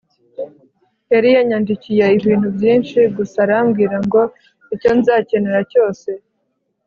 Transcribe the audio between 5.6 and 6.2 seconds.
cyose